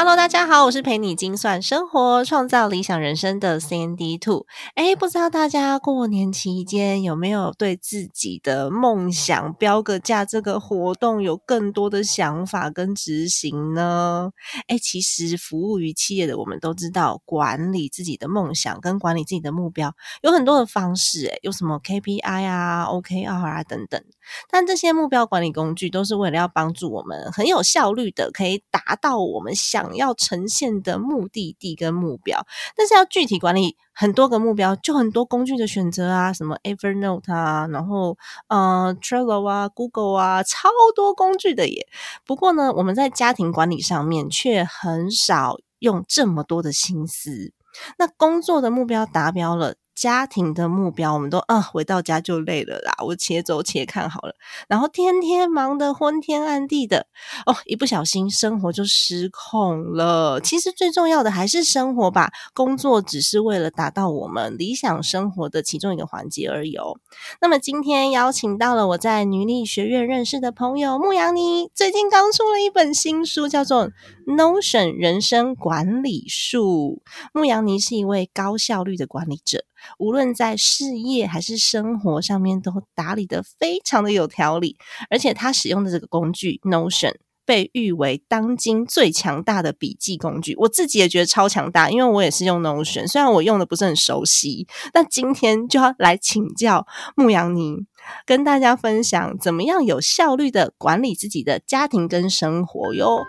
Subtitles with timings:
[0.00, 4.46] Hello，大家好，我是陪你精算生活、创造理想人生的 Sandy Two。
[4.76, 14.30] 哎，不知道大家过年期间有没有对自己的梦想标个价这个活动有更多的想法跟执行呢？
[14.68, 24.00] 哎，其实服务于企业的我们都知道，管理自己的梦想跟管理自己的目标有很多的方式，哎，有什么 KPI 啊、OKR 啊等等。
[24.48, 29.87] 但这些目标管理工具都是为了要帮助我们很有效率的，可以达到我们想。
[29.94, 38.16] 要呈现的目的地跟目标，但是要具体管理很多个目标，就很多工具的选择啊，什么 Evernote 啊，然后
[38.48, 41.86] 呃 Trello 啊，Google 啊，超多工具的耶。
[42.24, 47.52] 不过呢，我们在家庭管理上面却很少用这么多的心思。
[47.98, 49.74] 那工作的目标达标了。
[49.98, 52.94] 家庭的目标，我们都啊，回到家就累了啦。
[53.04, 54.34] 我且走且看好了，
[54.68, 57.08] 然后天天忙得昏天暗地的
[57.46, 60.40] 哦，一不小心生活就失控了。
[60.40, 67.00] 其实最重要的还是生活吧，工作只是为了达到我们理想生活的其中一个环节而已哦。
[67.40, 73.88] 那么今天邀请到了我在女力学院认识的朋友牧羊妮，最近刚出了一本新书，叫做
[74.26, 77.02] 《Notion 人生管理术》。
[77.32, 79.64] 牧羊妮是一位高效率的管理者。
[79.98, 84.76] 无论在事业还是生活上面，都打理的非常的有条理，
[85.10, 90.54] 而且他使用的这个工具 Notion 被誉为当今最强大的笔记工具。
[90.56, 97.86] 我自己也觉得超强大，因为我也是用 Notion，虽然我用的不是很熟悉，但今天就要来请教牧羊妮，
[98.26, 103.24] 跟大家分享怎么样有效率的管理自己的家庭跟生活哟。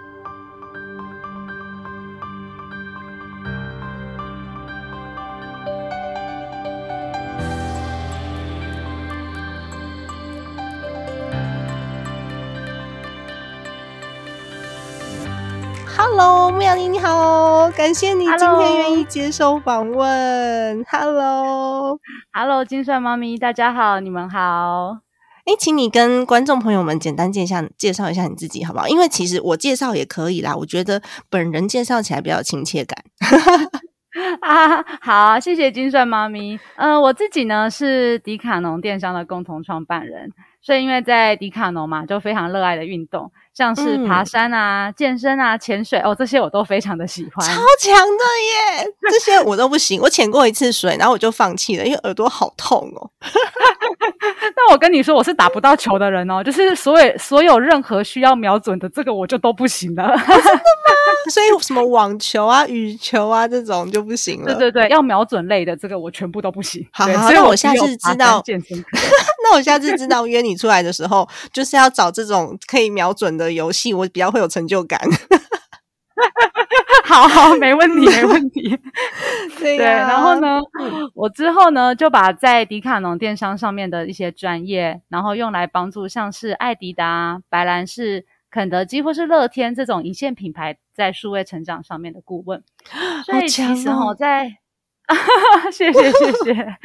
[16.11, 20.83] Hello，牧羊妮你好，感谢你今天愿意接受访问。
[20.89, 24.97] Hello，Hello，金帅妈咪，大家好，你们好。
[25.45, 28.87] 哎，请你跟观众朋友们简单介绍介绍一下你自己好不好？
[28.87, 30.99] 因为其实我介绍也可以啦，我觉得
[31.29, 32.97] 本人介绍起来比较有亲切感。
[34.41, 36.59] 啊，好，谢谢金帅妈咪。
[36.75, 43.31] 嗯，我自己呢是迪卡侬电商的共同创办人，所以因为在迪卡侬嘛，就非常热爱的运动。
[43.59, 48.23] 像是爬山啊、健身啊、潜水哦，这些我都非常的喜欢，超强的
[48.77, 48.87] 耶！
[49.11, 53.11] 这些我都不行，我潜过一次水，然后我就放弃了，因为耳朵好痛哦。
[54.55, 60.07] 那我跟你说，我是打不到球的人哦，就是所有所有任何需要瞄准的这个，我就都不行了。
[60.07, 60.59] 真的吗？
[61.29, 64.55] 所以什么网球啊、羽球啊这种就不行了。
[64.55, 66.87] 对对对，要瞄准类的这个我全部都不行。
[66.93, 68.77] 好，所以我下次知道健身。
[69.49, 73.51] 那我下次知道约你出来的时候，就是要找这种可以瞄准的。
[73.51, 75.01] 游戏我比较会有成就感，
[77.03, 78.77] 好好没问题没问题，
[79.57, 80.59] 对，然后呢，
[81.15, 92.63] 我之后呢就把在迪卡侬电商上面的一些专业，然后用来帮助像是艾迪达、白兰氏、肯德基或是乐天这种一线品牌在数位成长上面的顾问，
[93.25, 94.59] 所以其实我在。
[95.71, 96.77] 谢谢谢谢，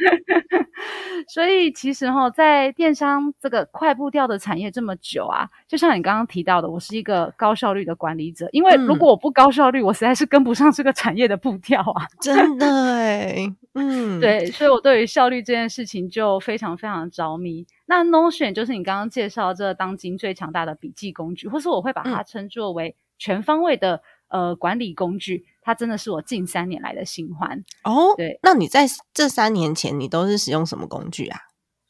[1.27, 12.65] 所以其实哈，在电商这个快步调的产业这么久啊，就像你刚刚提到的，我是一个高效率的管理者，因为如果我不高效率，我实在是跟不上这个产业的步调啊，真的
[12.95, 17.65] 哎，嗯，对，所以我对于效率这件事情就非常非常着迷。
[17.85, 25.45] 那 Notion 就是你刚刚介绍这当今最强大的笔记工具，或是我会把它称作为全方位的呃管理工具。
[25.61, 28.13] 它真的是我近三年来的新欢哦。
[28.15, 31.39] 对，那你在这三年前，你都是使用什么工具啊？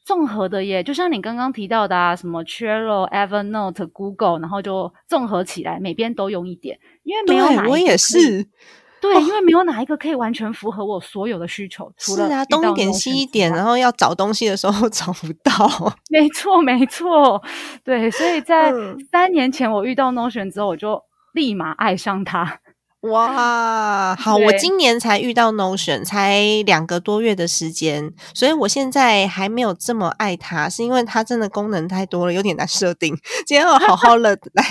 [0.02, 6.78] 综合的耶，就像你刚刚提到的啊，什么 Trello、Evernote、Google，然后就综合起来，每边都用一点。
[7.02, 8.48] 因为没有哪我也是，
[8.98, 11.92] 对，因为没有哪一个可以完全符合我所有的需求。
[11.98, 15.68] 是啊，东一点西一点，然后要找东西的时候 找不到。
[16.08, 17.42] 没错，没错，
[17.84, 18.10] 对。
[18.10, 18.72] 所以在
[19.10, 21.02] 三年前我遇到 Notion 之后，我就
[21.36, 22.58] 立马爱上它。
[23.02, 33.14] 哇， 好，我今年才遇到 Notion，才两个多月的时间，所以我现在还没有这么爱它，是因为它真的功能太多了，有点难设定。
[33.46, 34.64] 今天要好好的来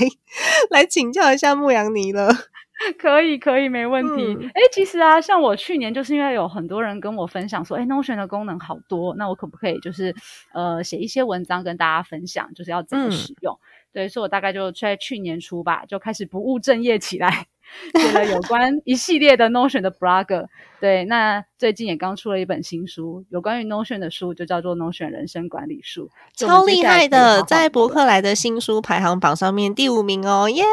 [0.71, 2.29] 来请教一下牧羊妮了。
[2.99, 4.49] 可以，可以，没问题。
[4.53, 10.13] 哎，其实啊，像我去年就是因为有很多人跟我分享说，哎，Notion 的功能好多，那我可不可以就是
[10.53, 13.57] 呃写一些文章跟大家分享，就是要怎么使用？
[13.95, 17.47] 对，所以我大概就在去年初吧，就开始不务正业起来。
[17.93, 20.45] 写了有关一系列的 Notion 的 blog，
[20.79, 30.63] 对，那最近也刚出了一本新书，有关于 Notion 的书，就叫做 Notion 人生管理术，超厉害的，在博客来的新书排行榜上面第五名哦，耶！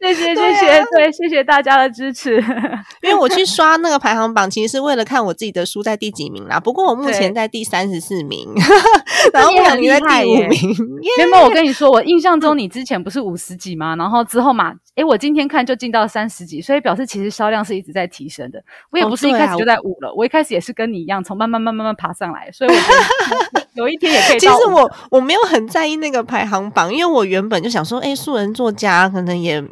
[0.00, 2.42] 谢谢 谢谢，对，谢谢大家的支持。
[3.02, 6.58] 因为我去 刷那个排行榜，其实是为了看我自己的书在第几名啦。
[6.58, 8.48] 不过我目前在第三十四名，
[9.32, 10.48] 然后很厉害耶。
[11.18, 13.94] 原本我跟你说，我印象中 你之前不是五十几吗？
[13.96, 15.59] 然后之后嘛，哎，我今天看。
[15.64, 18.62] 就进到三十几，所以表示其实销量是一直在提升的。
[18.90, 22.50] 我也不是一开始就在五了，我一开始也是跟你一样，从慢慢慢慢慢爬上来。
[22.52, 22.82] 所以我觉
[23.52, 24.38] 得 有一天也可以。
[24.38, 29.62] 其实我我没有很在意那个排行榜，因为我原本就想说，哎，素人作家可能也。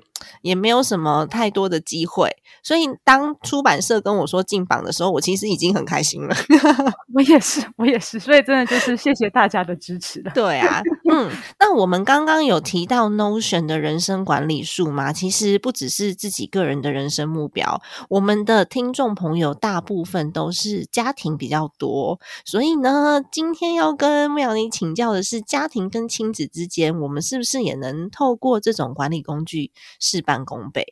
[0.43, 2.31] 也没有什么太多的机会，
[2.63, 6.35] 所以当出版社跟我说进榜的时候，我其实已经很开心了。
[7.15, 10.31] 我也是，我也是，所以真的就是谢谢大家的支持了。
[10.35, 10.81] 对啊，
[11.11, 15.13] 嗯，那我们刚刚有提到 Notion 的人生管理术嘛？
[15.13, 29.71] 其实不只是自己个人的人生目标，我们的听众朋友大部分都是家庭比较多，所以呢，今天要跟牧羊妮请教的是，家庭跟亲子之间，我们是不是也能透过这种管理工具？
[30.09, 30.87] 事半功倍，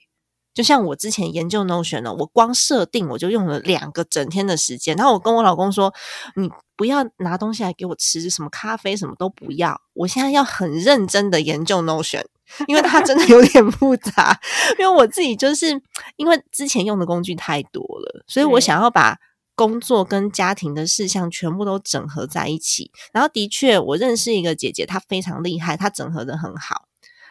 [0.54, 4.94] 就像我之前研究 Notion 呢，我光设定我就用了两个整天的时间。
[4.96, 5.92] 然后我跟我老公说
[6.36, 9.80] ：“你不要拿东西来给我吃，什么咖啡什么都不要。
[9.94, 12.24] 我现在要很认真的研究 Notion，
[12.68, 14.38] 因为它真的有点复杂。
[14.78, 15.80] 因为我自己就是
[16.16, 19.18] 因为之前用的工具太多了，所以我想要把
[19.54, 22.90] 工作跟家庭的事项全部都整合在一起。
[23.12, 26.84] 然后的确，我认识一个姐姐，她非常厉害，她整合的很好。”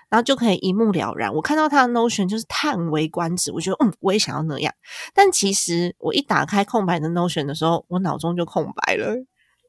[0.09, 1.33] 然后就可以一目了然。
[1.33, 4.73] 我看到他的 Notion 就是叹为观止，我觉得嗯，我也想要那样。
[5.13, 9.15] 但其实我一打开空白的 Notion 的时候，我脑中就空白了。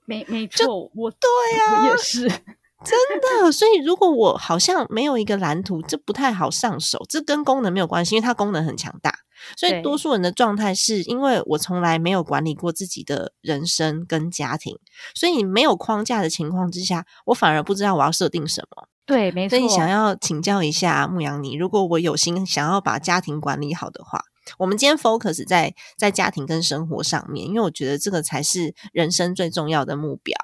[0.06, 1.28] 没没错，我对
[1.58, 2.28] 呀，我也是
[2.84, 2.96] 真
[3.42, 3.50] 的。
[3.50, 7.04] 所以如果我好像没有一个蓝图，这不太好上手。
[7.08, 9.12] 这跟功能没有关系，因为它功能很强大。
[9.56, 14.78] 所以多数人的状态是因为我从来没有管理过自己的人生跟家庭，
[15.14, 18.88] 所以没有框架的情况之下，我反而不知道我要设定什么。
[19.06, 19.56] 对，没错。
[19.56, 24.24] 所以想要请教一下牧羊妮，如果我有心想要把家庭管理好的话，
[24.58, 30.36] 我们今天 focus 在在家庭跟生活上面，因为我觉得这个才是人生最重要的目标。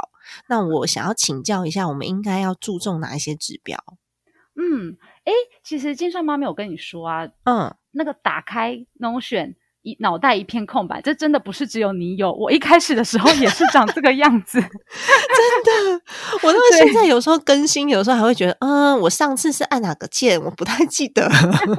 [0.46, 3.76] 那我想要请教一下，我们应该要注重哪一些指标？
[4.54, 5.32] 嗯，哎，
[5.64, 9.56] 其实金算妈没有跟你说啊，嗯，那个打开 Notion。
[9.82, 12.32] 一脑袋一片空白，这真的不是只有你有。
[12.32, 16.00] 我一开始的时候也是长这个样子， 真的。
[16.42, 21.28] 我到现在有时候更新，有时候还会觉得，嗯，我上次是按哪个键，我不太记得。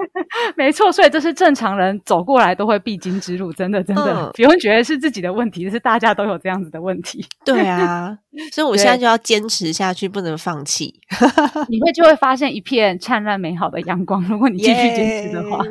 [0.58, 7.26] 没错，所以这是正常人走过来都会必经之路，真的，真的，不用觉得是自己的问题，是大家都有这样子的问题。
[7.46, 8.18] 对啊，
[8.52, 10.94] 所以我现在就要坚持下去，不能放弃。
[11.70, 15.64] 你会就会发现一片灿烂美好的阳光，如果你继续坚持的话。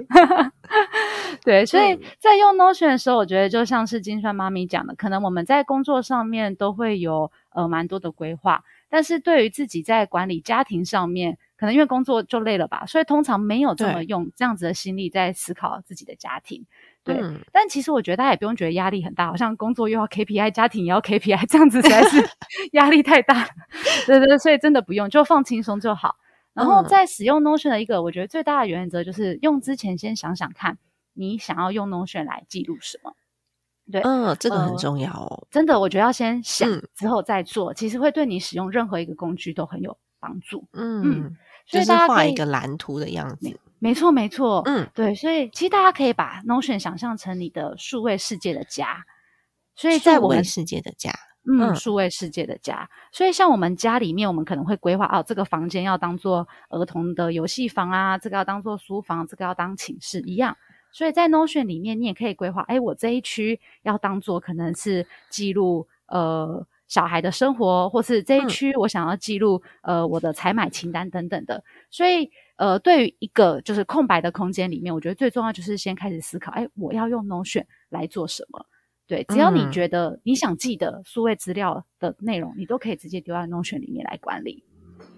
[1.45, 16.65] 对，所以在用 Notion 的时候，我觉得就像是金川妈咪讲的，可能我们在工作上面都会有呃蛮多的规划，但是对于自己在管理家庭上面，可能因为工作就累了吧，所以通常没有这么用这样子的心力在思考自己的家庭。
[17.05, 17.21] 对，
[17.53, 22.25] 但其实我觉得大家也不用觉得压力很大，好像工作又要 KPI，家庭也要 KPI，这样子实在是
[22.75, 23.49] 压力太大。
[24.07, 26.15] 对对，所以真的不用，就放轻松就好。
[26.55, 30.79] 然后在使用 Notion 的一个，我觉得最大的原则就是用之前先想想看。
[31.15, 33.15] 你想要用 Notion 来记录什么？
[33.91, 35.47] 对，嗯，这个很重要哦。
[35.51, 40.67] 真的，我觉得要先想，之后再做，其实会对你使用任何一个工具都很有帮助。
[40.73, 43.61] 嗯，所以大家画一个蓝图的样子。
[43.81, 44.63] 没错，没错。
[44.67, 49.05] 嗯，对，所以其实大家可以把 Notion 想象成你的数位世界的家。
[49.75, 51.11] 所以在我们世界的家，
[51.51, 52.89] 嗯，数位世界的家。
[53.11, 60.57] 所以像我们家里面，我们可能会规划哦，这个房间要当做儿童的游戏房啊，这个要当做书房，这个要当寝室一样。
[60.93, 71.65] 所以在 Notion 里面，你也可以规划，哎，我这一区要当做可能是记录呃小孩的生活，或是这一区我想要记录呃我的采买清单等等的。
[71.91, 78.67] 所以呃，对于一个就是空白的空间里面，我觉得最重要就是先开始思考，哎，我要用 Notion 来做什么？
[79.09, 84.63] 对，只要你觉得你想记的数位资料的内容，你都可以直接丢在 Notion 里面来管理。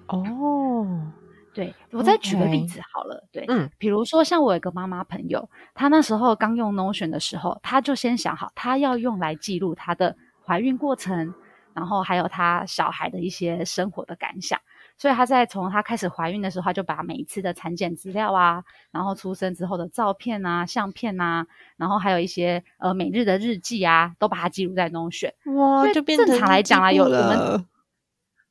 [0.07, 1.13] 哦。
[1.55, 11.33] 对我再举个例子好了，对，嗯，比如说像我有个妈妈朋友，她那时候刚用 Notion 的时候，她就先想好，她要用来记录她的怀孕过程，
[11.73, 14.59] 然后还有她小孩的一些生活的感想。
[14.97, 21.47] 所以她在从她开始怀孕的时候，她就把每一次的产检资料啊，然后出生之后的照片啊、相片啊，
[21.77, 25.33] 然后还有一些呃每日的日记啊，都把它记录在 Notion。
[25.55, 27.67] 哇，就变正常来讲啊，有我们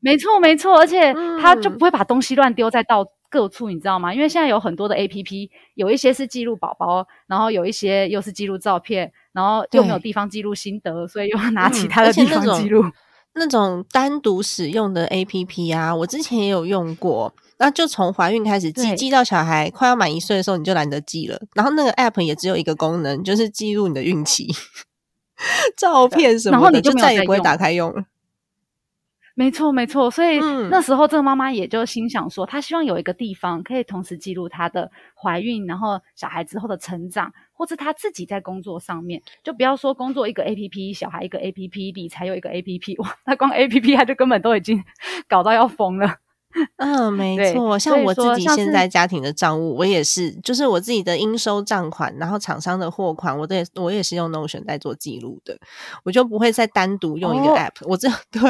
[0.03, 4.13] 没错没错，而且他就不会把东西乱丢在到各处，你知道吗？
[4.13, 12.83] 因为现在有很多的 APP，有一些是记录宝宝，然后有一些又是记录照片，然后又没有地方记录心得，所以又要拿其他的地方记录。
[13.35, 17.33] 那种单独使用的 A P P 啊，我之前也有用过。
[17.57, 21.39] 那就从怀孕开始记，记到小孩快要满一岁的时候，你就懒得记了。
[21.55, 24.53] 然后那个 App 也只有一个功能，就是记录你的孕期
[25.77, 28.03] 照片什么的，就再也不会打开用了。
[29.35, 30.11] 没错，没错。
[30.11, 37.33] 所以那时候这个妈妈也就心想说，她希望有一个地方可以同时记录她的怀孕，然后小孩之后的成长。
[37.55, 44.83] 或是她自己在工作上面，就不要说工作一个 A P P，小孩一个 A P P，理财有一个 A P P，哇，那光 A P P 她就根本都已经
[45.29, 46.15] 搞到要疯了。
[46.77, 55.57] 嗯，没错，像我自己现在家庭的账务，我也是，就是我自己的应收账款，然后厂商的货款，我都也我也是用 Notion 在做记录的，
[56.03, 58.41] 我就不会再单独用一个 App，我这 对。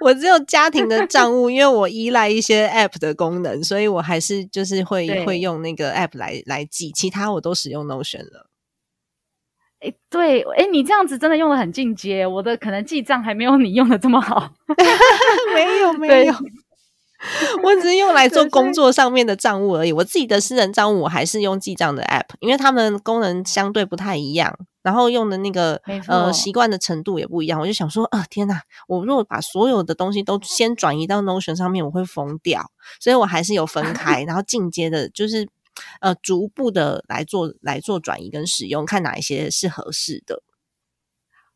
[0.00, 8.48] 我只有家庭的账务，因为我依赖一些 App 的功能，所以我还是就是会会用那个 App 来来记，其他我都使用 Notion 了。
[9.80, 14.52] 哎，对，哎，你这样子真的用的很进阶，我的可能记账还没有你用的这么好。
[15.54, 16.34] 没有，没有。
[17.62, 19.92] 我只是用来做工作上面的账务而已。
[19.92, 27.60] 我自己的私人账务我还是用记账的 App，因为他们功能相对不太一样，然后用的那个呃习惯的程度也不一样。
[27.60, 28.62] 我就想说，啊天哪！
[28.88, 32.70] 我如果把所有的东西都先转移到 Notion 上面，我会疯掉。
[33.00, 35.48] 所以我还是有分开，然后进阶的，就是
[36.00, 40.42] 呃逐步的来做来做转移跟使用，看哪一些是合适的。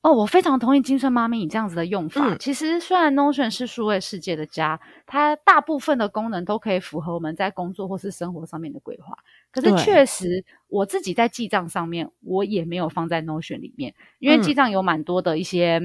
[0.02, 2.37] 哦，我非常同意金顺妈咪你这样子的用法。
[2.38, 9.16] 其实虽然 Notion 是数位世界的家，它大部分的功能都可以符合我们在工作或是生活上面的规划。
[9.61, 15.81] 可是确实，我自己在记账上面，我也没有放在 Notion 里面，因为记账有蛮多的一些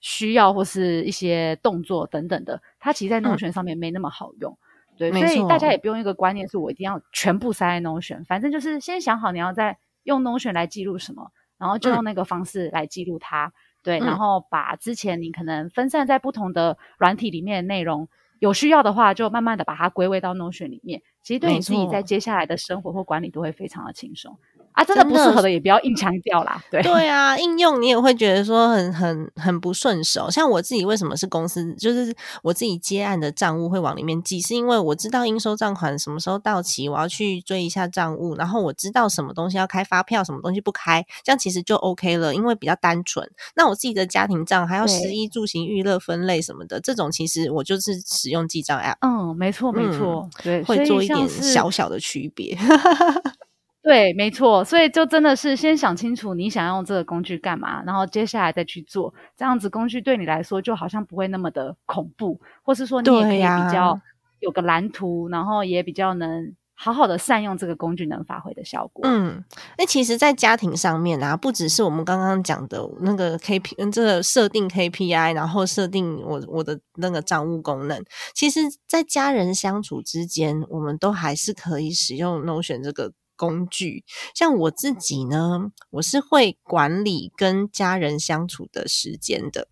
[0.00, 4.56] 需要或是一些动作等等的，它其实，在 Notion 上面没那么好用。
[4.96, 8.24] 对，所以大家也不用一个观念，是我一定要全部塞在 Notion。
[8.24, 11.30] 反正就是先想好你要在用 Notion 来记录什么。
[11.60, 18.08] 然后就用那个方式来记录它，对，然后把之前你可能分散在不同的软体里面的内容，
[18.38, 24.34] 有需要的话就慢慢的把它归位到 Notion 里面，其实对你自己在接下来的生活或管理都会非常的轻松。
[24.78, 26.62] 啊，真的不适合的也不要硬强调啦。
[26.70, 30.30] 对对啊，应用你也会觉得说很很很不顺手。
[30.30, 43.28] 像我自己为什么是公司，就是我自己接案的账务会往里面记，是因为我知道应收账款什么时候到期，我要去追一下账务，然后我知道什么东西要开发票，什么东西不开，这样其实就 OK 了，因为比较单纯。
[43.56, 48.98] 那我自己的家庭账还要食衣住行娱乐分类什么的，这种其实我就是使用记账 App。
[49.00, 52.56] 嗯，没错没错，对，会做一点小小的区别。
[53.88, 63.98] 对，没错，所以就真的是先想清楚你想用这个工具干嘛，然后接下来再去做，这样子工具对你来说就好像不会那么的恐怖，或是说你也可以比较
[64.40, 69.02] 有个蓝图，然后也比较能好好的善用这个工具能发挥的效果。
[69.08, 69.42] 嗯，
[69.78, 78.04] 那其实，在家庭上面啊，不只是我们刚刚讲的那个 K P，这个设定 K P I，然后设定我我的那个账务功能，
[78.34, 83.14] 其实在家人相处之间，我们都还是可以使用 Notion 这个。
[83.38, 84.04] 工具，
[84.34, 89.68] 像我自己呢，我是会管理跟家人相处的时间的，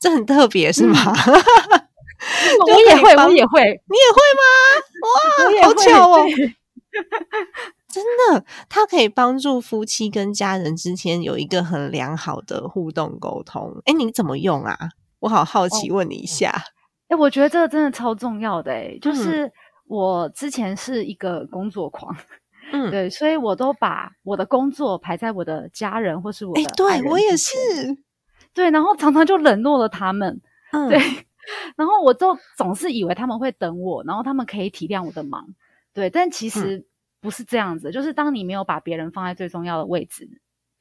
[0.00, 0.96] 这很特别，是吗？
[2.66, 4.42] 我也会，我也会，你也会吗？
[5.04, 6.26] 哇，好巧哦！
[7.88, 8.02] 真
[8.32, 13.82] 的，它可以帮助夫妻跟家人之间有一个很良好的互动沟通。
[13.84, 14.76] 哎，你怎么用啊？
[15.20, 16.64] 我好好奇，问你一下。
[17.08, 19.52] 哎，我觉得这个真的超重要的，哎，就是
[19.86, 22.16] 我之前是一个工作狂。
[22.72, 27.54] 嗯，对，所以我都把我的工作排在我的家人或是我的对我也是，
[28.52, 30.40] 对，然后常常就冷落了他们，
[30.72, 30.88] 嗯。
[30.88, 30.98] 对，
[31.76, 35.46] 然后我就总是以为他们会等我，然后他们可以体谅我的忙，
[35.92, 36.86] 对，但其实
[37.20, 40.26] 不是这样子，就是当你没有把别人放在最重要的位置，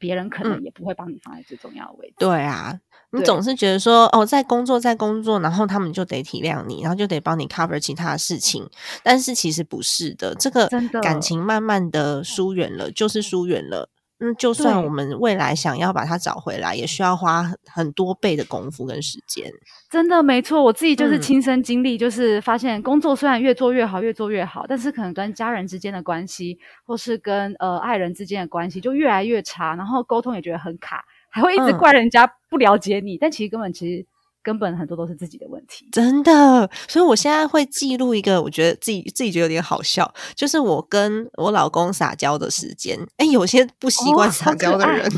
[0.04, 2.78] 别人可能也不会帮你放在最重要的位置，对啊。
[3.12, 8.70] 你总是觉得说哦，在工作，在工作，然后他们就得体谅你，然后就得帮你 cover 其他的事情。
[9.02, 10.68] 但是其实不是的，这个
[11.02, 13.88] 感情慢慢的疏远了，就是疏远了。
[14.24, 19.52] 嗯，就算我们未来想要把它找回来，也需要花很多倍的功夫跟时间。
[19.92, 34.06] 真的没错，我自己就是亲身经历，就是发现工作虽然越做越好，越做越好，但是可能跟家人之间的关系，或是跟呃爱人之间的关系就越来越差，然后沟通也觉得很卡，还会一直怪人家不了解你，但其实根本其实。
[34.44, 36.70] 根本很多都是自己的问题，真的。
[36.88, 43.00] 所以我现在会记录一个，我觉得自己自己觉得有点好笑，就是我跟我老公撒娇的时间。
[43.18, 45.10] 哎，有些不习惯撒娇的人，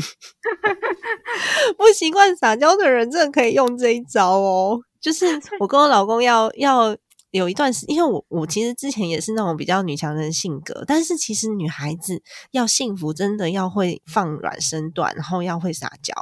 [1.76, 4.80] 不习惯撒娇的人，真的可以用这一招哦。
[5.00, 5.26] 就是
[5.60, 6.96] 我跟我老公要要。
[7.36, 16.12] 有一段时，因为我我其实之前也是那种比较女强人性格，但是其实女孩子要幸福，真的要会放软身段，然后要会撒娇。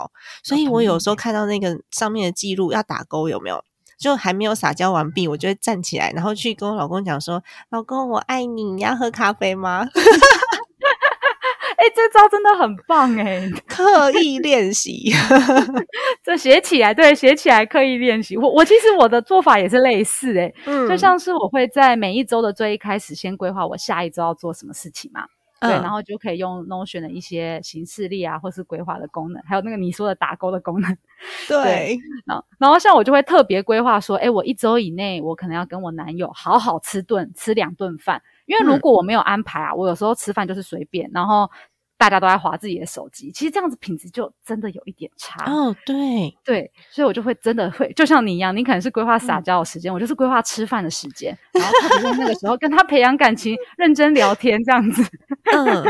[0.42, 3.64] 所以我有时候看到那个上面的记录要打勾，有没有？
[3.96, 9.86] 就还没有撒娇完毕，我就会站起来，然后去跟我老公讲说：“老公，我爱你，你要喝咖啡吗？”
[11.84, 13.46] 哎，这招真的很棒哎！
[13.68, 15.12] 刻意练习，
[16.24, 18.38] 这写起来对，写起来刻意练习。
[18.38, 25.26] 我我其实我的做法也是类似哎，嗯，就像是我会在每一周的最一开始先规划我下一周要做什么事情嘛，
[25.60, 30.96] 对，然后就可以用 Notion 的一些形式力啊，或是规划的功能，还有那个你说的打勾的功能，
[31.46, 31.98] 对。
[32.24, 41.50] 然后然后像我就会特别规划说，哎，我一周以内我可能要跟我男友好好吃顿吃两顿饭，因为如果我没有安排啊，我有时候吃饭就是随便，然后。
[42.04, 45.74] 大家都在划自己的手机，其实这样子品质就真的有一点差哦。
[45.86, 55.02] 对对，所以我就会真的会，就像你一样，你可能是规划撒娇的时间，我就是规划吃饭的时间，然后特别在那个时候跟他培养感情，认真聊天这样子。
[55.50, 55.82] 嗯，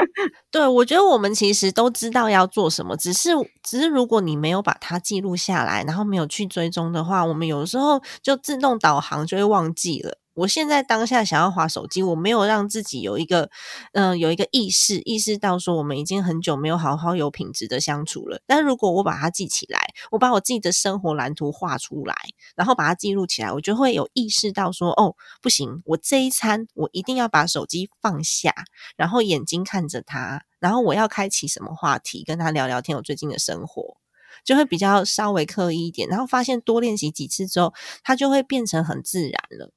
[0.52, 3.30] 对，我觉得我们其实都知道要做什么，只是
[3.64, 10.18] 只是如果你没有把它记录下来，然后没有去追踪的话，我们有时候就自动导航就会忘记了。
[10.34, 13.50] 我现在当下想要划手机，我没有让自己有一个，
[13.92, 18.40] 嗯，有一个意识，意识到说我们已经很久没有好好有品质的相处了。
[18.46, 22.14] 但如果我把它记起来，我把我自己的生活蓝图画出来，
[22.56, 28.52] 然后把它记录起来，我就会有意识到说，哦，不行，我这一餐我一定要把手机放下，
[28.96, 33.96] 然后眼睛看着他，然后我要开启什么话题跟他聊聊天，我最近的生活
[34.44, 37.72] 就会比较稍微刻意一点，然后发现多练习几次之后，
[38.02, 39.70] 它就会变成很自然了。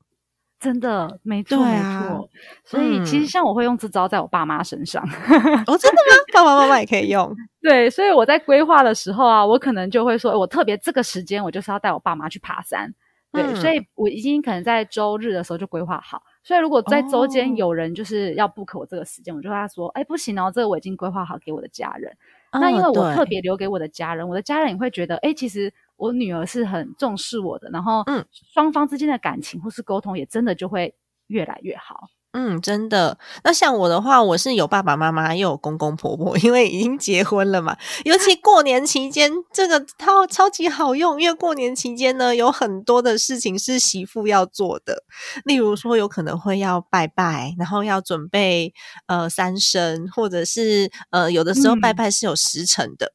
[0.59, 2.29] 真的没错没错，
[2.65, 5.03] 所以其实像我会用这招在我爸妈身上。
[5.03, 6.17] 哦，真的吗？
[6.33, 7.31] 爸爸妈妈也可以用。
[7.61, 12.91] 对，所以我在规划的时候啊，我可能就会说，我特别这个时间我就是要带我爸妈去爬山。
[13.31, 16.23] 对，所以我已经可能在周日的时候就规划好。
[16.43, 22.11] 所以如果在周间有人就是要 book 我这个时间，我就跟他说，哎，不行哦，这个我已经规划好给我的家人。
[22.53, 25.71] 那因为我特别留给我的家人，我的家人也会觉得，哎，其实。
[25.97, 30.95] 我女儿是很重视我的，然后嗯，双方之间的感情或是沟通也真的就会
[31.27, 32.07] 越来越好。
[32.33, 33.17] 嗯，真的。
[33.43, 37.75] 那像我的话，我是有爸爸妈妈又有公公婆婆， 因为已经结婚了嘛。
[38.05, 45.03] 尤其过年期间，这个超超级好用，因为过年期间呢，有很多的事情是媳妇要做的，
[45.45, 48.71] 例如说有可能会要拜拜，然后要准备
[49.07, 53.13] 呃三牲，或者是呃有的时候拜拜是有时辰的。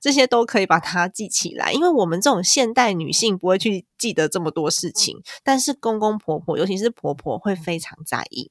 [0.00, 8.50] 这些都可以把它记起来，因为我们这种现代女性不会去记得这么多事情，但是公公婆婆，尤其是婆婆会非常在意，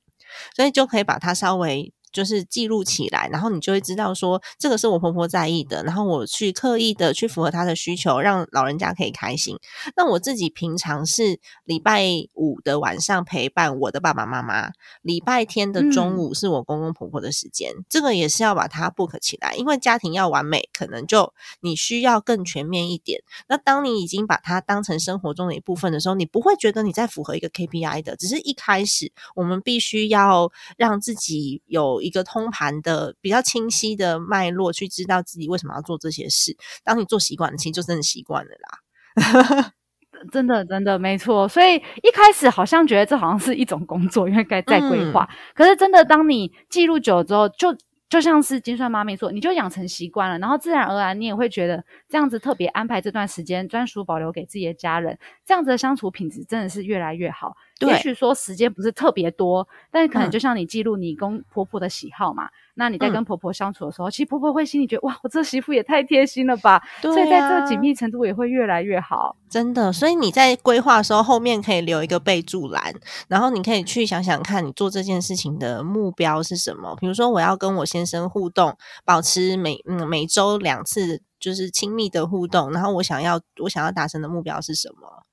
[0.55, 1.93] 所以就可以把它稍微。
[2.13, 9.57] 就是记录起来，然后你就会知道说这个是我婆婆在意的，然后我去刻意的去符合她的需求，让老人家可以开心。
[9.97, 14.69] 那我自己平常是礼拜五的晚上陪伴我的爸爸妈妈，
[15.01, 23.23] 礼拜天的中午是我公公婆婆的时间，这个也是要把它 book 起来，因为家庭要完美，可能就你需要更全面一点。
[23.47, 32.02] 那当你已经把它当成生活中的一部分的时候，你不会觉得你在符合一个 KPI 的，只是一开始我们必须要让自己有。
[32.03, 36.55] 一个通盘的比较清晰的脉络，去知道自己为什么要做这些事。
[36.83, 39.73] 当你做习惯了，其实就真的习惯了啦。
[40.31, 41.47] 真的，真的没错。
[41.47, 45.27] 所以一开始好像觉得这好像是一种工作，因为该在规划。
[45.53, 47.75] 可是真的，当你记录久了之后，就
[48.09, 57.57] 就像是金算妈咪说，你就养成习惯了，然后自然而然你也会觉得这样子特别安排这段时间，专属保留给自己的家人，这样子的相处品质真的是越来越好。
[57.79, 69.35] 也许说时间不是特别多，但是可能就像你记录你公婆婆的喜好嘛，那你在跟婆婆相处的时候，其实婆婆会心里觉得哇，我这媳妇也太贴心了吧，所以在这个紧密程度也会越来越好。
[69.49, 72.93] 真的，所以你在规划的时候后面可以留一个备注栏，
[73.27, 76.95] 然后你可以去想想看你做这件事情的目标是什么。
[76.95, 85.23] 比如说我要跟我先生互动，保持每嗯每周两次就是亲密的互动，然后我想要我想要达成的目标是什么？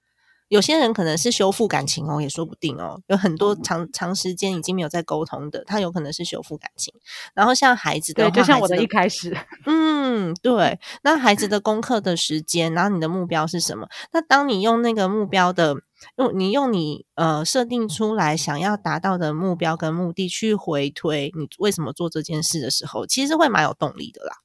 [0.51, 3.01] 有些人可能是修复感情哦，也说不定哦。
[3.07, 6.93] 有很多长长时间已经没有在沟通的，他有可能是修复感情。
[7.35, 9.33] 然后像孩子的，对，就像我的一开始，
[9.65, 10.81] 嗯，对。
[11.03, 13.89] 那孩子的功课的时间，然后你的目标是什么？
[14.13, 15.77] 那当你用那个目标的，
[16.17, 24.39] 用你用你呃设定出来想要达到的目标跟目的去回推你为什么做这件事的时候，其实会蛮有动力的啦，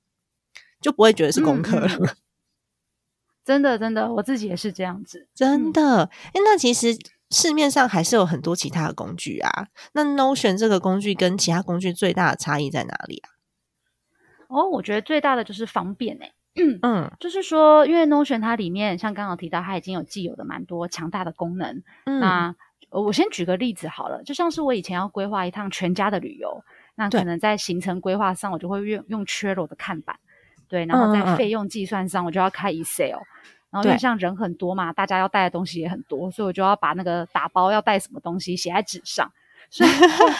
[0.79, 2.15] 就不会觉得是功课了。
[3.45, 5.27] 真的，真的，我自己也是这样子。
[5.35, 6.97] 真的，哎，那其实
[7.29, 9.67] 市面上还是有很多其他的工具啊。
[9.93, 13.29] 那 Notion 这个工具跟其他工具最大的差异在哪里啊？
[14.47, 16.33] 哦，我觉得最大的就是方便哎。
[16.81, 21.83] 嗯，就是说，因为 Notion 它里面像刚刚提到，它已经有既有的蛮多强大的功能。
[22.05, 22.55] 那
[22.89, 26.63] 我先举个例子好了，就像是我以前要规划一趟全家的旅游，
[26.95, 30.17] 那可能在行程规划上，我就会用用 Trello 的看板。
[30.67, 33.19] 对，然后在费用计算上，我就要开 Excel。
[33.71, 39.29] 然后因为像人很多嘛，大家要带的东西也很多，所以我就要把那个打包要带什么东西写在纸上。
[39.69, 39.89] 所以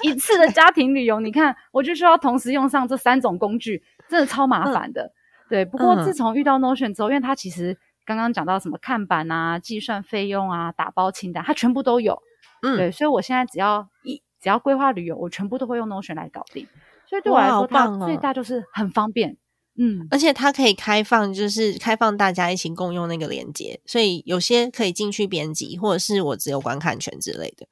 [0.08, 5.12] 一次的家庭旅游，你看我就需要同时用上这三种工具，真的超麻烦的。
[5.50, 12.22] 对，不过自从遇到 Notion 之后，因为它其实刚刚讲到什么看板啊、计算费用啊、打包清单，它全部都有。
[12.62, 16.68] 嗯，对，所以我现在只要一只要规划旅游，我全部都会用 Notion 来搞定。
[17.08, 19.36] 所以对我来说，它最大就是很方便。
[19.78, 27.68] 嗯，而且它可以开放，就是开放大家一起共用那个连接，所以有些可以进去编辑，或者是我只有观看权之类的，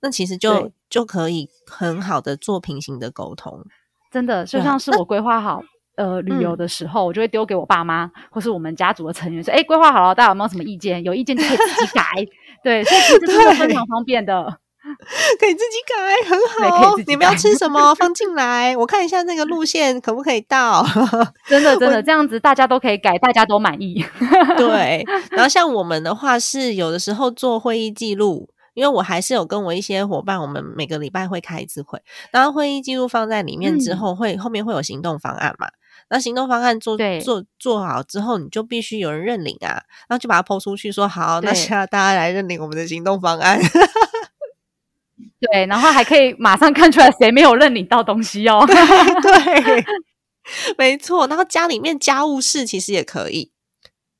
[0.00, 3.64] 那其实就就可以很好的做平行的沟通。
[4.12, 5.62] 真的，就像是我规划好
[5.96, 11.02] 呃旅游的时候，我就会丢给我爸妈或是我们家族的成员说：“哎，规划好了，大家有没有什么意见？
[11.04, 12.04] 有意见就可以自己改。”
[12.62, 14.58] 对，所以其实真的 非常方便的。
[15.38, 16.96] 可以自己改，很好。
[17.06, 20.84] 你们要吃什么 放进来，我看一下那个路线可不可以到。
[21.46, 24.04] 真的，真的这样子，大家都可以改，大家都满意。
[24.56, 25.04] 对。
[25.30, 35.68] 然后像我们的话，是有的时候做会议记录，因为我还是有跟我一些伙伴，我们每个礼拜会开一次会，然后会议记录放在里面之后，会后面会有行动方案嘛？
[36.08, 43.60] 那行动方案做做做好之后，你就必须有人认领啊，然后就把它抛出去，说好，那现在大家来认领我们的行动方案。
[45.40, 48.64] 对，然后还可以马上看出来谁没有认领到东西哦。
[48.66, 49.84] 对，
[50.76, 51.26] 没错。
[51.26, 53.52] 然后家里面家务事其实也可以，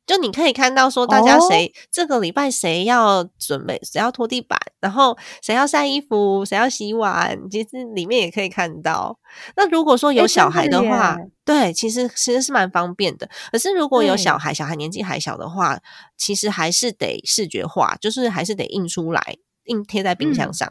[0.07, 9.19] 就你可以看到说大家谁这个礼拜谁要准备，谁要拖地板，然后谁要晒衣服，谁要洗碗，其实里面也可以看到。
[9.57, 13.29] 那如果说有小孩的话，对，其实其实是蛮方便的。
[13.53, 15.79] 可是如果有小孩，小孩年纪还小的话，
[16.17, 20.69] 其实还是得视觉化，就是还是得印出来，印贴在冰箱上。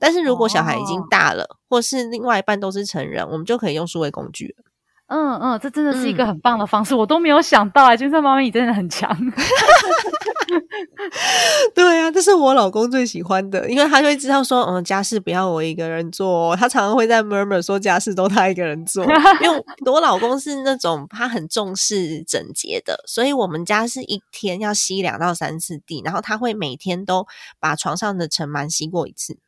[0.00, 4.64] 但是如果小孩已经大了，或是另外一半都是成人，我们就可以用数位工具了。
[5.06, 7.96] 嗯嗯，这真的是一个很棒的方式，我都没有想到啊！
[7.96, 9.10] 金色妈咪真的很强。
[11.74, 16.54] 对啊，这是我老公最喜欢的，因为他就会知道说，嗯，家事不要我一个人做。
[16.54, 19.04] 他常常会在 murmur 说家事都他一个人做，
[19.42, 27.26] 因为我老公是那种他很重视整洁的，所以我们家是一天要吸两到三次地，然后他会每天都
[27.58, 29.38] 把床上的尘螨吸过一次。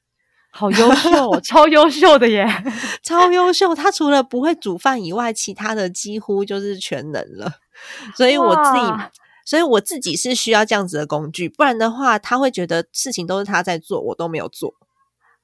[0.54, 2.46] 好优秀，超优秀的耶，
[3.02, 3.74] 超优秀！
[3.74, 7.50] 他除了不会煮饭以外，其他的几乎就是全能了。
[8.14, 14.74] 所以我自己，所以我自己是需要这样子的工具，不然的话，他会觉得事情都是他在做，我都没有做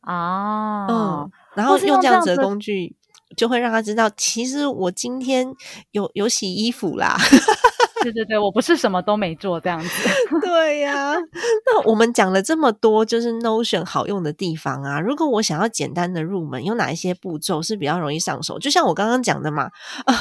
[0.02, 0.86] 啊。
[0.88, 2.94] 嗯，然后用这样子的工具，
[3.34, 5.54] 就会让他知道，其实我今天
[5.92, 7.16] 有有洗衣服啦。
[8.02, 9.88] 对对对，我不是什么都没做这样子。
[10.42, 11.14] 对呀，
[11.66, 15.00] 那我们讲了这么多，就是 Notion 好用的地方啊。
[15.00, 18.58] 如果我想要简单的入门，有哪一些步骤是比较容易上手？
[18.58, 19.64] 就像我刚刚讲的嘛，
[20.04, 20.14] 啊，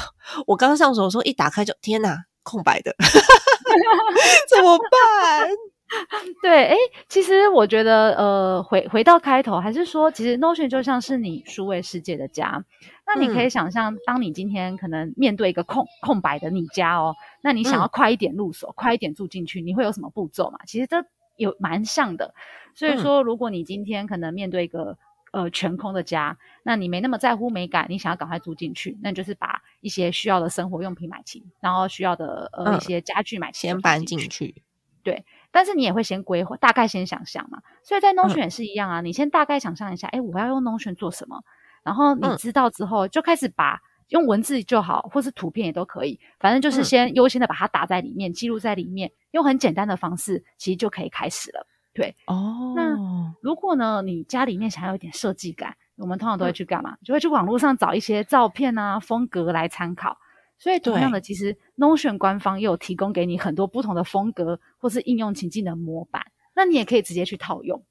[0.47, 2.95] 我刚上手的时候一打开就天哪，空白的，
[4.49, 5.49] 怎么办？
[6.41, 6.75] 对，哎，
[7.07, 12.63] 其实我觉得，呃，回回到开头，还是说，其实 Notion 就像是你数位世界的家。
[13.05, 20.59] 那你可以想象，当你今天可能面对一个空空白的你家哦，那你想要快一点入手，快一点住进去，你会有什么步骤嘛？
[20.65, 21.05] 其实这
[21.37, 22.33] 有蛮像的。
[22.75, 24.97] 所以说，如果你今天可能面对一个
[25.31, 34.61] 呃全空的家，那你没那么在乎美感，你想要赶快住进去，那就是把一些需要的生活用品买齐，然后需要的呃一些家具买齐，先搬进去。
[35.01, 37.61] 对，但是你也会先规划，大概先想象嘛。
[37.83, 41.43] 所以在 Notion 也是一样啊，你先大概想象一下，哎，我要用 Notion 做什么？
[41.83, 51.65] 然后你知道之后，就开始把用文字就好，或是图片也都可以，反正就是先优先的把它打在里面，记录在里面，用很简单的方式，其实就可以开始了。
[51.93, 52.73] 对，哦。
[52.75, 52.95] 那
[53.41, 56.97] 如果呢，你家里面想要一点设计感，我们通常都会去干嘛？
[57.03, 60.17] 就会去网络上找一些照片啊、风格来参考。
[60.57, 66.23] 所以同样的，其实 Notion 官方也有提供给你很多不同的风格或是应用情境的模板。
[66.55, 67.83] 那你也可以直接去套用。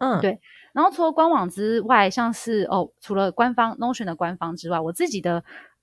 [0.00, 0.40] 嗯，对。
[0.72, 5.42] 然后除了官网之外，像是哦，除了官方 Notion 的官方之外，我自己的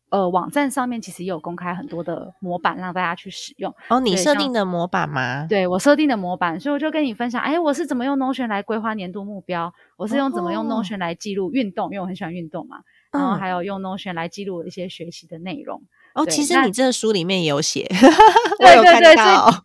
[0.10, 3.74] 呃网站上面其实也有公开很多的模板让大家去使用。
[3.90, 5.48] 哦，你设定的模板吗？
[5.50, 12.78] 对我设定的模板，所以我就跟你分享，哎，我是怎么用 Notion 来规划年度目标，我是用怎么用哦 Notion 来记录运动，因为我很喜欢运动嘛，
[13.12, 15.82] 然后嗯还有用 Notion 来记录一些学习的内容。
[16.16, 17.86] 哦，其实你这个书里面也有写，
[18.60, 19.52] 我对有看对对所以到。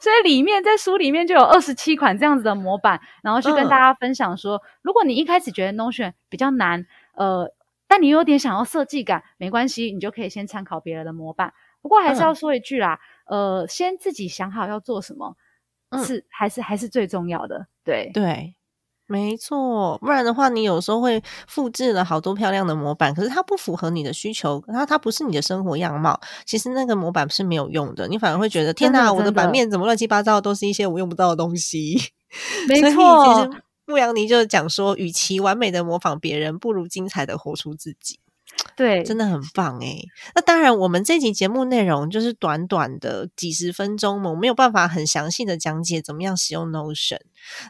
[0.00, 7.50] 所以里面在书里面就有二十七款这样子的模板，然后去跟嗯大家分享说，如果你一开始觉得 Notion 比较难，呃，
[7.88, 11.52] 但你有点想要设计感，没关系，你就可以先参考别人的模板。
[11.82, 15.36] 不过还是嗯要说一句啦，呃，先自己想好要做什么，
[15.90, 17.66] 嗯是还是还是最重要的。
[17.82, 18.54] 对对，
[19.08, 31.96] 没错，不然的话，你有时候会复制了好多漂亮的模板，可是它不符合你的需求，它它不是你的生活样貌，其实那个模板是没有用的，你反而会觉得天真的哪，我的版面怎么乱七八糟，都是一些我用不到的东西。
[32.68, 38.18] 没错其实，牧羊尼就讲说，与其完美的模仿别人，不如精彩的活出自己。
[38.76, 40.04] 对，真的很棒诶。
[40.34, 47.20] 那当然，我们这集节目内容就是短短的几十分钟嘛，我没有办法很详细的讲解怎么样使用 Notion。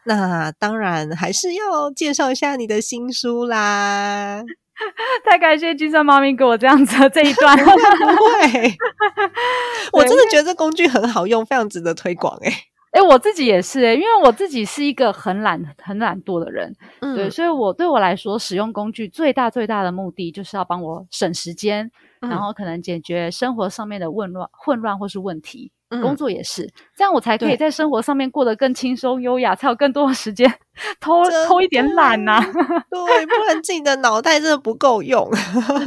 [0.05, 4.43] 那当然还是要介绍一下你的新书啦。
[5.25, 7.57] 太感谢金算妈咪给我这样子的这一段。
[7.57, 8.77] 不会，
[9.93, 12.53] 我真的觉得这工具很好用，非常值得推广诶。
[12.97, 17.31] 哎、我自己也是哎、因为我自己是一个很懒、很懒惰的人，对，嗯。
[17.31, 21.91] 所以我对我来说，使用工具最大最大的目的就是要帮我省时间，
[22.23, 25.71] 嗯然后可能解决生活上面的混乱、混乱或是问题。
[25.91, 26.01] 嗯。
[26.01, 30.51] 工作也是，这样我才可以在生活上面过得更轻松优雅，才有更多的时间
[30.99, 32.41] 偷偷一点懒呐、
[32.91, 35.31] 对，不然自己的脑袋真的不够用。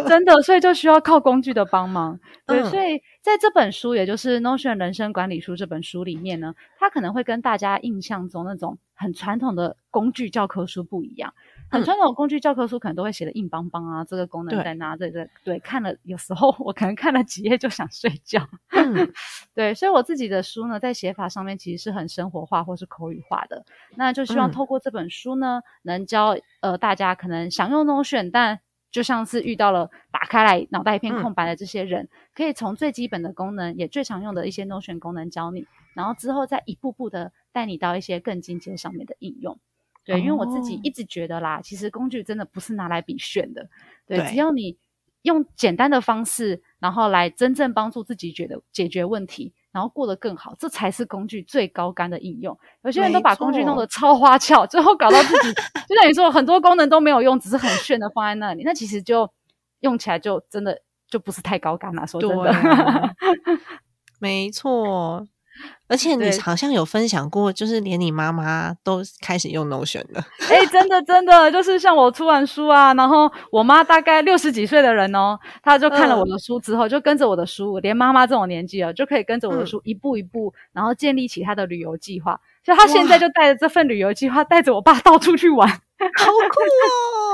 [0.07, 2.17] 真的，所以就需要靠工具的帮忙。
[2.47, 2.65] 对，嗯。
[2.69, 11.33] 所以在这本书，也就是《Notion 人生管理书》这本书里面呢，它可能会跟大家印象中那种很传统的工具教科书不一样。
[11.69, 14.97] 很嗯传统的工具教科书可能都会写的硬邦邦啊，这个功能对在哪？
[14.97, 18.41] 这个对，看了有时候我可能看了几页就想睡觉。
[18.71, 19.13] 嗯
[19.53, 23.63] 对，所以我自己的书呢，在写法上面其实是很生活化或是口语化的。
[23.95, 28.59] 那就希望嗯透过这本书呢，能教呃大家可能想用 Notion，但
[28.91, 31.21] 就像是遇到了打开来脑袋一片嗯。
[31.21, 39.59] 空白的这些人，可以从最基本的功能，也最常用的一些 Notion 功能教你，然后之后再一步步的带你到一些更进阶上面的应用。
[40.05, 40.79] 对，因为我自己哦。
[40.83, 43.69] 一直觉得啦，其实工具真的不是拿来比炫的，
[44.07, 44.27] 对，对。
[44.27, 44.77] 只要你
[45.21, 52.57] 用简单的方式，然后来真正帮助自己觉得解决问题，然后过得更好，这才是工具最高干的应用。
[52.81, 55.53] 有些人都把工具弄得超花俏，最后搞到自己
[55.87, 59.31] 就像你说，很多功能都没有用，只是很炫的放在那里，那其实就
[59.79, 60.77] 用起来就真的
[61.09, 62.05] 就不是太高干了。
[62.05, 63.15] 说真对的， 啊
[64.19, 65.25] 没错。
[65.87, 70.23] 而且你好像有分享过，就是连你妈妈都开始用 Notion 了。
[70.49, 82.39] 哎、真的真的，就是像我出完书啊，然后我妈大概六十几岁的人哦，她就看了我嗯的书之后，就跟着我的书，连妈妈这种年纪了，就可以跟着我的嗯书一步一步，然后建立起她的旅游计划。
[82.63, 85.81] 所以她现在就带着这份旅游计划，带着我爸到处去玩。
[86.17, 86.61] 好酷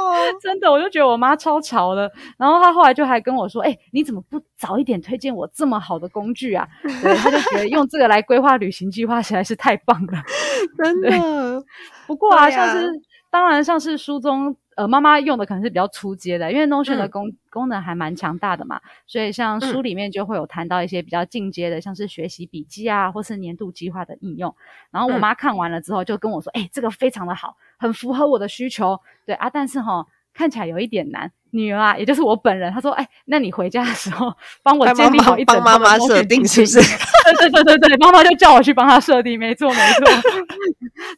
[0.10, 0.15] 哦！
[0.41, 2.12] 真的，我就觉得我妈超潮的。
[2.38, 6.67] 然后她后来就还跟我说：“哎、你怎么不早一点推荐我这么好的工具啊？”
[7.01, 10.21] 对，她就觉得用这个来规划旅行计划实在是太棒了。
[10.84, 11.63] 真的，
[12.08, 12.89] 不过啊像是
[13.30, 24.55] 当然像是书中呃妈妈用的可能是比较初阶的，因为 Notion 的嗯功、功能还蛮强大的嘛，所以像书里面就会有谈到一些比较进阶的，像是学习笔记啊，或是年度计划的应用。
[24.91, 30.05] 然后我嗯妈看完了之后就跟我说：“哎、这个非常的好，很符合我的需求。”对啊，但是哈。
[30.38, 36.97] 看起来有一点难，女儿啊，也就是我本人，她说：“哎，那你回家的时候帮我建立好一整帮妈妈设定体是不是？
[37.39, 40.05] 对对对对，妈妈就叫我去帮她设定，没错没错。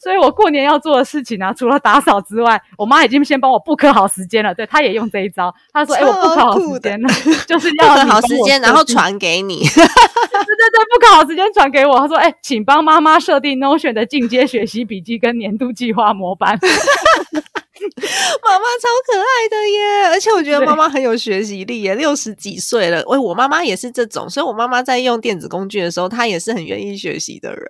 [0.01, 4.53] 所以我过年要做的事情啊，除了打扫之外，我妈已经先帮我 book 好时间了。
[4.53, 7.09] 对，她也用这一招，她说：“哎、我 book 好时间了，
[7.47, 9.59] 就是要不你帮我好时间，然后传给你。
[9.67, 16.59] 对对对，book 好时间传给我。”她说：“哎、请帮妈妈设定 Notion 的进阶学习笔记跟年度计划模板。
[18.43, 23.03] 妈妈超可爱的耶，而且我觉得对妈妈很有学习力耶，六十几岁了。
[23.07, 27.65] 喂，我妈妈也是这种，所以我妈妈在用电子工具的时候，她也是很愿意学习的人。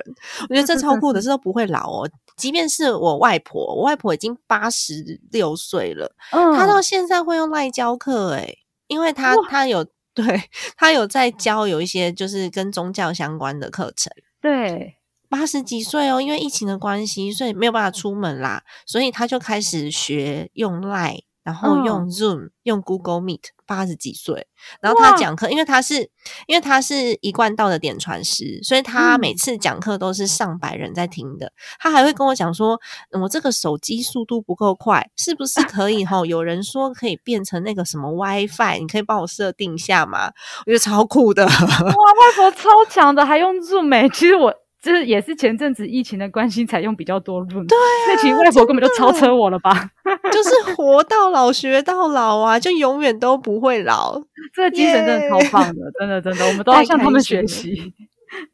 [0.49, 2.09] 我觉得这 超酷的，这都不会老哦。
[2.35, 10.43] 即便是我外婆，我外婆已经八十六岁了，”嗯，她到现在会用赖教课诶，因为她她有对
[10.75, 14.11] 她有在教有一些就是跟宗教相关的课程。
[14.39, 14.95] 对
[15.29, 24.47] 八十几岁哦，因为疫情的关系，所以没有办法出门啦，所以他就开始学用 Line，然后用 Zoom、用 Google Meet，八十几岁。
[24.81, 26.09] 然后他讲课，因为他是
[26.47, 31.51] 因为他是一贯道的点传师，所以他每次讲课都是上百人在听的。
[31.79, 32.79] 他还会跟我讲说
[33.21, 36.03] ：“我这个手机速度不够快，是不是可以？
[36.03, 40.31] 哈，有人说可以变成那个什么 WiFi，你可以帮我设定一下吗？”
[40.65, 44.11] 我觉得超酷的，哇，外婆超强的，还用 Zoom。
[44.13, 44.53] 其实我。
[44.81, 49.89] 就是也是前阵子疫情的关系才用比较多润，对，那其实外婆根本就超车我了吧？
[50.31, 54.21] 就是活到老学到老啊，就永远都不会老，
[54.53, 57.93] 这个精神真的超棒的，真的真的，我们都要向他们学习。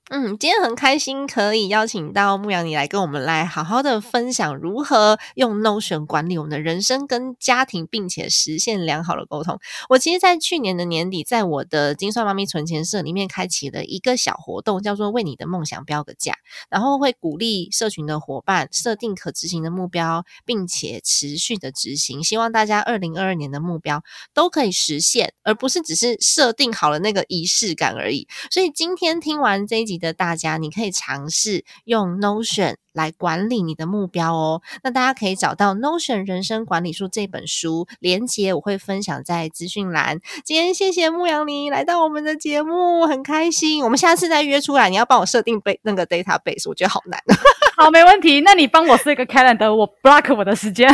[0.10, 9.60] 嗯，今天很开心可以邀请到牧羊你来跟我们来好好的分享如何用 Notion 管理我们的人生跟家庭，并且实现良好的沟通。
[9.88, 16.34] 我其实，在去年的年底，在我的金算妈咪存钱社里面开启了一个小活动，叫做“为你的梦想标个价”，
[16.70, 22.22] 然后会鼓励社群的伙伴设定可执行的目标，并且持续的执行。
[22.22, 28.28] 希望大家二零二二年的目标都可以实现，而不是只是设定好了那个仪式感而已。
[28.52, 29.93] 所以今天听完这一集。
[29.98, 34.62] 的大家，你可以尝试用 Notion 来管理你的目标哦。
[34.84, 40.20] 那大家可以找到 Notion 人生管理术这本书连接，我会分享在资讯栏。
[40.44, 43.84] 今天谢谢牧羊妮来到我们的节目，很开心。
[43.84, 47.20] 我们下次再约出来，你要帮我设定背那个 database，我觉得好难。
[47.76, 48.42] 好，没问题。
[48.42, 50.88] 那你帮我设一个 calendar，我 block 我的时间。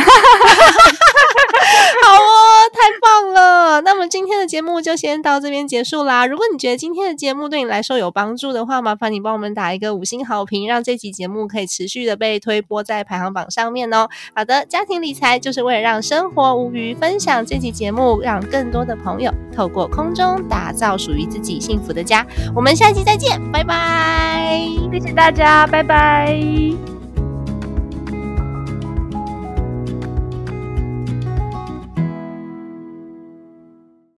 [2.72, 3.80] 太棒了！
[3.82, 6.26] 那么今天的节目就先到这边结束啦。
[6.26, 14.08] 如果你觉得今天的节目对你来说有帮助的话，麻烦你帮我们打一个五星好评，让这集节目可以持续的被推播在排行榜上面哦。
[14.34, 22.26] 好的，家庭理财就是为了让生活无虞，分享这集节目，让更多的朋友透过空中打造属于自己幸福的家。
[22.54, 24.60] 我们下期再见，拜拜！
[24.92, 26.99] 谢谢大家，拜拜。